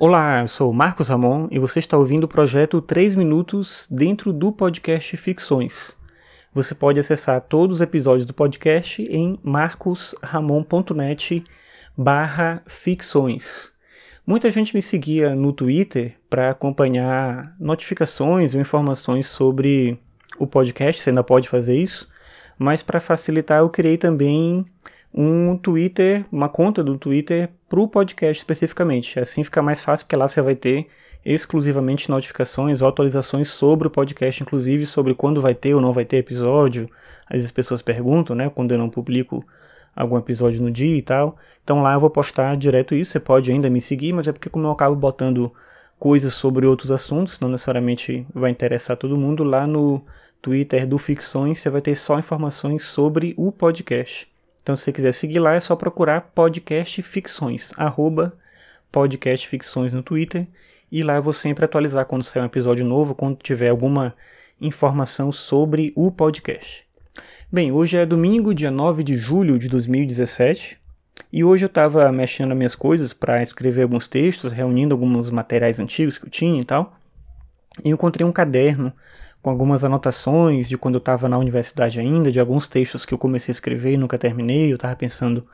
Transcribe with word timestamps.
Olá, 0.00 0.42
eu 0.42 0.46
sou 0.46 0.72
Marcos 0.72 1.08
Ramon 1.08 1.48
e 1.50 1.58
você 1.58 1.80
está 1.80 1.98
ouvindo 1.98 2.22
o 2.22 2.28
projeto 2.28 2.80
3 2.80 3.16
Minutos 3.16 3.88
dentro 3.90 4.32
do 4.32 4.52
podcast 4.52 5.16
Ficções. 5.16 5.96
Você 6.54 6.72
pode 6.72 7.00
acessar 7.00 7.40
todos 7.40 7.76
os 7.76 7.82
episódios 7.82 8.24
do 8.24 8.32
podcast 8.32 9.02
em 9.02 9.40
marcosramon.net 9.42 11.42
barra 11.96 12.62
ficções. 12.68 13.72
Muita 14.24 14.52
gente 14.52 14.72
me 14.72 14.80
seguia 14.80 15.34
no 15.34 15.52
Twitter 15.52 16.14
para 16.30 16.50
acompanhar 16.50 17.52
notificações 17.58 18.54
ou 18.54 18.60
informações 18.60 19.26
sobre 19.26 19.98
o 20.38 20.46
podcast, 20.46 21.02
você 21.02 21.10
ainda 21.10 21.24
pode 21.24 21.48
fazer 21.48 21.76
isso, 21.76 22.08
mas 22.56 22.84
para 22.84 23.00
facilitar 23.00 23.58
eu 23.58 23.68
criei 23.68 23.98
também 23.98 24.64
um 25.12 25.56
Twitter, 25.56 26.24
uma 26.30 26.48
conta 26.48 26.82
do 26.84 26.98
Twitter 26.98 27.50
para 27.68 27.80
o 27.80 27.88
podcast 27.88 28.38
especificamente. 28.38 29.18
Assim 29.18 29.42
fica 29.42 29.62
mais 29.62 29.82
fácil, 29.82 30.06
porque 30.06 30.16
lá 30.16 30.28
você 30.28 30.40
vai 30.40 30.54
ter 30.54 30.86
exclusivamente 31.24 32.10
notificações 32.10 32.80
ou 32.80 32.88
atualizações 32.88 33.48
sobre 33.48 33.88
o 33.88 33.90
podcast, 33.90 34.42
inclusive 34.42 34.86
sobre 34.86 35.14
quando 35.14 35.40
vai 35.40 35.54
ter 35.54 35.74
ou 35.74 35.80
não 35.80 35.92
vai 35.92 36.04
ter 36.04 36.18
episódio. 36.18 36.88
Às 37.26 37.32
vezes 37.32 37.46
as 37.46 37.52
pessoas 37.52 37.82
perguntam, 37.82 38.34
né, 38.36 38.48
quando 38.48 38.72
eu 38.72 38.78
não 38.78 38.88
publico 38.88 39.44
algum 39.94 40.16
episódio 40.16 40.62
no 40.62 40.70
dia 40.70 40.96
e 40.96 41.02
tal. 41.02 41.36
Então 41.64 41.82
lá 41.82 41.94
eu 41.94 42.00
vou 42.00 42.10
postar 42.10 42.56
direto 42.56 42.94
isso. 42.94 43.12
Você 43.12 43.20
pode 43.20 43.50
ainda 43.50 43.68
me 43.68 43.80
seguir, 43.80 44.12
mas 44.12 44.28
é 44.28 44.32
porque 44.32 44.48
como 44.48 44.66
eu 44.66 44.70
acabo 44.70 44.94
botando 44.94 45.52
coisas 45.98 46.32
sobre 46.32 46.64
outros 46.64 46.92
assuntos, 46.92 47.40
não 47.40 47.48
necessariamente 47.48 48.26
vai 48.32 48.50
interessar 48.50 48.96
todo 48.96 49.16
mundo, 49.16 49.42
lá 49.42 49.66
no 49.66 50.02
Twitter 50.40 50.86
do 50.86 50.96
Ficções 50.96 51.58
você 51.58 51.68
vai 51.68 51.80
ter 51.80 51.96
só 51.96 52.18
informações 52.18 52.84
sobre 52.84 53.34
o 53.36 53.50
podcast. 53.50 54.28
Então, 54.68 54.76
se 54.76 54.84
você 54.84 54.92
quiser 54.92 55.12
seguir 55.12 55.38
lá, 55.38 55.54
é 55.54 55.60
só 55.60 55.74
procurar 55.74 56.30
Podcast 56.34 57.00
Ficções, 57.00 57.72
arroba 57.74 58.36
Podcast 58.92 59.48
Ficções 59.48 59.94
no 59.94 60.02
Twitter. 60.02 60.46
E 60.92 61.02
lá 61.02 61.16
eu 61.16 61.22
vou 61.22 61.32
sempre 61.32 61.64
atualizar 61.64 62.04
quando 62.04 62.22
sair 62.22 62.42
um 62.42 62.44
episódio 62.44 62.84
novo, 62.84 63.14
quando 63.14 63.38
tiver 63.38 63.70
alguma 63.70 64.14
informação 64.60 65.32
sobre 65.32 65.90
o 65.96 66.12
podcast. 66.12 66.86
Bem, 67.50 67.72
hoje 67.72 67.96
é 67.96 68.04
domingo, 68.04 68.54
dia 68.54 68.70
9 68.70 69.02
de 69.02 69.16
julho 69.16 69.58
de 69.58 69.70
2017. 69.70 70.78
E 71.32 71.42
hoje 71.42 71.64
eu 71.64 71.68
estava 71.68 72.12
mexendo 72.12 72.50
nas 72.50 72.58
minhas 72.58 72.74
coisas 72.74 73.14
para 73.14 73.42
escrever 73.42 73.84
alguns 73.84 74.06
textos, 74.06 74.52
reunindo 74.52 74.94
alguns 74.94 75.30
materiais 75.30 75.80
antigos 75.80 76.18
que 76.18 76.26
eu 76.26 76.30
tinha 76.30 76.60
e 76.60 76.64
tal. 76.64 76.94
E 77.82 77.88
encontrei 77.88 78.26
um 78.26 78.32
caderno 78.32 78.92
com 79.42 79.50
algumas 79.50 79.84
anotações 79.84 80.68
de 80.68 80.76
quando 80.76 80.96
eu 80.96 81.00
estava 81.00 81.28
na 81.28 81.38
universidade 81.38 82.00
ainda, 82.00 82.30
de 82.30 82.40
alguns 82.40 82.66
textos 82.66 83.04
que 83.04 83.14
eu 83.14 83.18
comecei 83.18 83.50
a 83.50 83.54
escrever 83.54 83.92
e 83.92 83.96
nunca 83.96 84.18
terminei, 84.18 84.70
eu 84.70 84.76
estava 84.76 84.96
pensando 84.96 85.46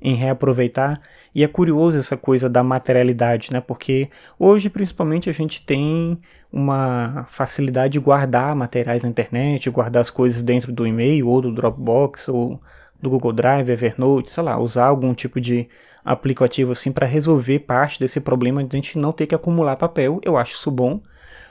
em 0.00 0.14
reaproveitar. 0.14 0.98
E 1.34 1.44
é 1.44 1.48
curioso 1.48 1.98
essa 1.98 2.16
coisa 2.16 2.48
da 2.48 2.62
materialidade, 2.62 3.52
né? 3.52 3.60
Porque 3.60 4.08
hoje, 4.38 4.68
principalmente, 4.70 5.28
a 5.28 5.32
gente 5.32 5.64
tem 5.64 6.18
uma 6.50 7.26
facilidade 7.28 7.92
de 7.92 8.00
guardar 8.00 8.56
materiais 8.56 9.02
na 9.02 9.08
internet, 9.08 9.70
guardar 9.70 10.00
as 10.00 10.10
coisas 10.10 10.42
dentro 10.42 10.72
do 10.72 10.86
e-mail 10.86 11.28
ou 11.28 11.40
do 11.40 11.52
Dropbox 11.52 12.28
ou 12.28 12.60
do 13.00 13.10
Google 13.10 13.32
Drive, 13.32 13.70
Evernote, 13.70 14.30
sei 14.30 14.42
lá, 14.42 14.58
usar 14.58 14.86
algum 14.86 15.14
tipo 15.14 15.40
de 15.40 15.68
aplicativo 16.04 16.72
assim 16.72 16.90
para 16.90 17.06
resolver 17.06 17.60
parte 17.60 18.00
desse 18.00 18.18
problema 18.20 18.64
de 18.64 18.74
a 18.74 18.80
gente 18.80 18.98
não 18.98 19.12
ter 19.12 19.26
que 19.26 19.34
acumular 19.34 19.76
papel. 19.76 20.20
Eu 20.24 20.36
acho 20.36 20.54
isso 20.54 20.70
bom. 20.70 21.00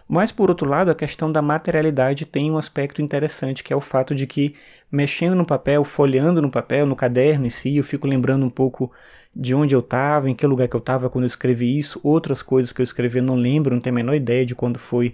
Mas, 0.07 0.31
por 0.31 0.49
outro 0.49 0.69
lado, 0.69 0.89
a 0.89 0.95
questão 0.95 1.29
da 1.29 1.41
materialidade 1.41 2.25
tem 2.25 2.49
um 2.49 2.57
aspecto 2.57 3.01
interessante, 3.01 3.63
que 3.63 3.73
é 3.73 3.75
o 3.75 3.81
fato 3.81 4.15
de 4.15 4.25
que, 4.25 4.55
mexendo 4.89 5.35
no 5.35 5.45
papel, 5.45 5.83
folheando 5.83 6.41
no 6.41 6.49
papel, 6.49 6.85
no 6.85 6.95
caderno 6.95 7.45
em 7.45 7.49
si, 7.49 7.75
eu 7.75 7.83
fico 7.83 8.07
lembrando 8.07 8.45
um 8.45 8.49
pouco 8.49 8.91
de 9.35 9.53
onde 9.53 9.75
eu 9.75 9.81
estava, 9.81 10.29
em 10.29 10.35
que 10.35 10.47
lugar 10.47 10.67
que 10.69 10.75
eu 10.75 10.79
estava 10.79 11.09
quando 11.09 11.25
eu 11.25 11.27
escrevi 11.27 11.77
isso, 11.77 11.99
outras 12.03 12.41
coisas 12.41 12.71
que 12.71 12.81
eu 12.81 12.83
escrevi 12.85 13.19
eu 13.19 13.23
não 13.23 13.35
lembro, 13.35 13.75
não 13.75 13.81
tenho 13.81 13.95
a 13.95 13.97
menor 13.97 14.15
ideia 14.15 14.45
de 14.45 14.55
quando 14.55 14.79
foi 14.79 15.13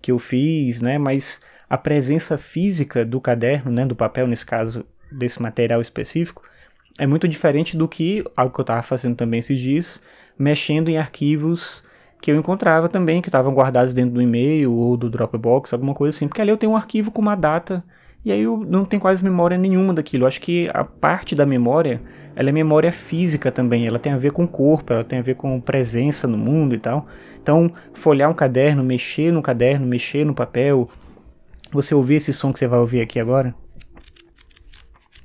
que 0.00 0.12
eu 0.12 0.18
fiz, 0.18 0.82
né? 0.82 0.98
Mas 0.98 1.40
a 1.68 1.78
presença 1.78 2.36
física 2.36 3.04
do 3.04 3.20
caderno, 3.20 3.70
né, 3.72 3.86
do 3.86 3.96
papel, 3.96 4.26
nesse 4.26 4.44
caso, 4.44 4.84
desse 5.10 5.40
material 5.40 5.80
específico, 5.80 6.42
é 6.98 7.06
muito 7.06 7.26
diferente 7.26 7.76
do 7.76 7.88
que 7.88 8.22
algo 8.36 8.54
que 8.54 8.60
eu 8.60 8.64
estava 8.64 8.82
fazendo 8.82 9.16
também 9.16 9.40
esses 9.40 9.60
dias, 9.60 10.02
mexendo 10.38 10.88
em 10.90 10.98
arquivos 10.98 11.82
que 12.24 12.30
eu 12.30 12.36
encontrava 12.36 12.88
também, 12.88 13.20
que 13.20 13.28
estavam 13.28 13.52
guardados 13.52 13.92
dentro 13.92 14.14
do 14.14 14.22
e-mail 14.22 14.72
ou 14.72 14.96
do 14.96 15.10
Dropbox, 15.10 15.74
alguma 15.74 15.92
coisa 15.92 16.16
assim, 16.16 16.26
porque 16.26 16.40
ali 16.40 16.50
eu 16.50 16.56
tenho 16.56 16.72
um 16.72 16.76
arquivo 16.76 17.10
com 17.10 17.20
uma 17.20 17.34
data 17.34 17.84
e 18.24 18.32
aí 18.32 18.40
eu 18.40 18.64
não 18.66 18.86
tenho 18.86 18.98
quase 18.98 19.22
memória 19.22 19.58
nenhuma 19.58 19.92
daquilo. 19.92 20.24
Eu 20.24 20.28
acho 20.28 20.40
que 20.40 20.70
a 20.72 20.84
parte 20.84 21.34
da 21.34 21.44
memória, 21.44 22.00
ela 22.34 22.48
é 22.48 22.52
memória 22.52 22.90
física 22.90 23.52
também, 23.52 23.86
ela 23.86 23.98
tem 23.98 24.10
a 24.10 24.16
ver 24.16 24.32
com 24.32 24.44
o 24.44 24.48
corpo, 24.48 24.94
ela 24.94 25.04
tem 25.04 25.18
a 25.18 25.22
ver 25.22 25.34
com 25.34 25.60
presença 25.60 26.26
no 26.26 26.38
mundo 26.38 26.74
e 26.74 26.78
tal. 26.78 27.06
Então, 27.42 27.70
folhear 27.92 28.30
um 28.30 28.34
caderno, 28.34 28.82
mexer 28.82 29.30
no 29.30 29.42
caderno, 29.42 29.86
mexer 29.86 30.24
no 30.24 30.32
papel, 30.32 30.88
você 31.70 31.94
ouvir 31.94 32.14
esse 32.14 32.32
som 32.32 32.54
que 32.54 32.58
você 32.58 32.66
vai 32.66 32.78
ouvir 32.78 33.02
aqui 33.02 33.20
agora, 33.20 33.54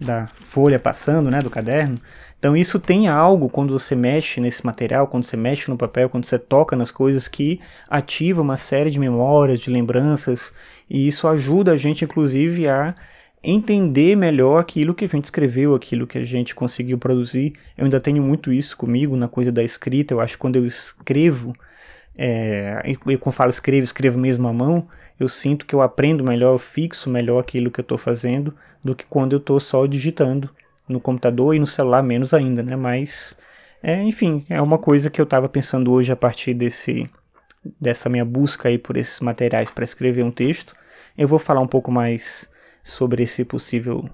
da 0.01 0.27
folha 0.27 0.77
passando, 0.77 1.31
né, 1.31 1.41
do 1.41 1.49
caderno, 1.49 1.95
então 2.39 2.55
isso 2.55 2.79
tem 2.79 3.09
algo 3.09 3.49
quando 3.49 3.77
você 3.77 3.93
mexe 3.93 4.39
nesse 4.39 4.65
material, 4.65 5.07
quando 5.07 5.25
você 5.25 5.35
mexe 5.35 5.69
no 5.69 5.77
papel, 5.77 6.09
quando 6.09 6.23
você 6.23 6.39
toca 6.39 6.73
nas 6.73 6.89
coisas 6.89 7.27
que 7.27 7.59
ativa 7.89 8.41
uma 8.41 8.55
série 8.55 8.89
de 8.89 8.97
memórias, 8.97 9.59
de 9.59 9.69
lembranças, 9.69 10.53
e 10.89 11.05
isso 11.05 11.27
ajuda 11.27 11.73
a 11.73 11.77
gente 11.77 12.05
inclusive 12.05 12.65
a 12.65 12.95
entender 13.43 14.15
melhor 14.15 14.57
aquilo 14.57 14.95
que 14.95 15.03
a 15.03 15.07
gente 15.07 15.25
escreveu, 15.25 15.75
aquilo 15.75 16.07
que 16.07 16.17
a 16.17 16.23
gente 16.23 16.55
conseguiu 16.55 16.97
produzir. 16.97 17.53
Eu 17.77 17.83
ainda 17.85 17.99
tenho 17.99 18.23
muito 18.23 18.53
isso 18.53 18.75
comigo 18.75 19.17
na 19.17 19.27
coisa 19.27 19.51
da 19.51 19.63
escrita. 19.63 20.13
Eu 20.13 20.21
acho 20.21 20.33
que 20.33 20.39
quando 20.39 20.55
eu 20.57 20.65
escrevo, 20.65 21.53
é, 22.17 22.81
e 22.85 23.17
quando 23.17 23.33
falo 23.33 23.49
escrevo, 23.49 23.83
escrevo 23.83 24.17
mesmo 24.17 24.47
à 24.47 24.53
mão, 24.53 24.87
eu 25.19 25.27
sinto 25.27 25.65
que 25.65 25.75
eu 25.75 25.81
aprendo 25.81 26.23
melhor, 26.23 26.53
eu 26.53 26.57
fixo 26.57 27.09
melhor 27.09 27.39
aquilo 27.39 27.71
que 27.71 27.79
eu 27.79 27.83
estou 27.83 27.97
fazendo 27.97 28.53
do 28.83 28.95
que 28.95 29.05
quando 29.05 29.33
eu 29.33 29.39
estou 29.39 29.59
só 29.59 29.85
digitando 29.85 30.49
no 30.89 30.99
computador 30.99 31.55
e 31.55 31.59
no 31.59 31.67
celular 31.67 32.03
menos 32.03 32.33
ainda, 32.33 32.63
né? 32.63 32.75
Mas, 32.75 33.37
é, 33.81 34.01
enfim, 34.03 34.45
é 34.49 34.61
uma 34.61 34.77
coisa 34.77 35.09
que 35.09 35.21
eu 35.21 35.23
estava 35.23 35.47
pensando 35.47 35.91
hoje 35.91 36.11
a 36.11 36.15
partir 36.15 36.53
desse 36.53 37.09
dessa 37.79 38.09
minha 38.09 38.25
busca 38.25 38.69
aí 38.69 38.77
por 38.77 38.97
esses 38.97 39.19
materiais 39.19 39.69
para 39.71 39.83
escrever 39.83 40.23
um 40.23 40.31
texto. 40.31 40.73
Eu 41.17 41.27
vou 41.27 41.39
falar 41.39 41.61
um 41.61 41.67
pouco 41.67 41.91
mais 41.91 42.49
sobre 42.83 43.23
esse 43.23 43.43
possível 43.43 44.09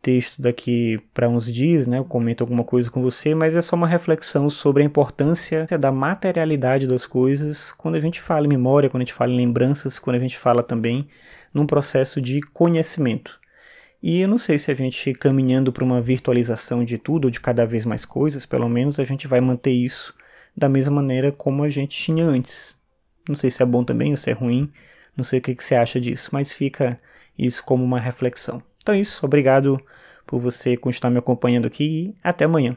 texto 0.00 0.40
daqui 0.40 0.98
para 1.12 1.28
uns 1.28 1.52
dias, 1.52 1.86
né? 1.86 1.98
Eu 1.98 2.04
comento 2.04 2.42
alguma 2.42 2.64
coisa 2.64 2.90
com 2.90 3.02
você, 3.02 3.34
mas 3.34 3.56
é 3.56 3.60
só 3.60 3.76
uma 3.76 3.86
reflexão 3.86 4.48
sobre 4.48 4.82
a 4.82 4.86
importância 4.86 5.66
da 5.78 5.90
materialidade 5.90 6.86
das 6.86 7.04
coisas 7.04 7.72
quando 7.72 7.96
a 7.96 8.00
gente 8.00 8.20
fala 8.20 8.46
em 8.46 8.48
memória, 8.48 8.88
quando 8.88 9.02
a 9.02 9.04
gente 9.04 9.14
fala 9.14 9.32
em 9.32 9.36
lembranças, 9.36 9.98
quando 9.98 10.16
a 10.16 10.20
gente 10.20 10.38
fala 10.38 10.62
também 10.62 11.08
num 11.52 11.66
processo 11.66 12.20
de 12.20 12.40
conhecimento. 12.40 13.38
E 14.02 14.20
eu 14.20 14.28
não 14.28 14.38
sei 14.38 14.58
se 14.58 14.70
a 14.70 14.74
gente 14.74 15.12
caminhando 15.12 15.72
para 15.72 15.82
uma 15.84 16.00
virtualização 16.00 16.84
de 16.84 16.98
tudo, 16.98 17.24
ou 17.26 17.30
de 17.30 17.40
cada 17.40 17.66
vez 17.66 17.84
mais 17.84 18.04
coisas, 18.04 18.46
pelo 18.46 18.68
menos 18.68 18.98
a 18.98 19.04
gente 19.04 19.26
vai 19.26 19.40
manter 19.40 19.72
isso 19.72 20.14
da 20.56 20.68
mesma 20.68 20.94
maneira 20.96 21.32
como 21.32 21.64
a 21.64 21.68
gente 21.68 21.98
tinha 21.98 22.24
antes. 22.24 22.76
Não 23.28 23.34
sei 23.36 23.50
se 23.50 23.62
é 23.62 23.66
bom 23.66 23.84
também 23.84 24.12
ou 24.12 24.16
se 24.16 24.30
é 24.30 24.32
ruim, 24.32 24.72
não 25.16 25.24
sei 25.24 25.40
o 25.40 25.42
que, 25.42 25.54
que 25.54 25.64
você 25.64 25.74
acha 25.74 26.00
disso, 26.00 26.30
mas 26.32 26.52
fica 26.52 27.00
isso 27.36 27.64
como 27.64 27.84
uma 27.84 27.98
reflexão. 27.98 28.62
Então 28.80 28.94
é 28.94 29.00
isso, 29.00 29.24
obrigado 29.26 29.80
por 30.26 30.40
você 30.40 30.76
continuar 30.76 31.10
me 31.10 31.18
acompanhando 31.18 31.66
aqui 31.66 31.84
e 31.84 32.16
até 32.22 32.44
amanhã. 32.44 32.76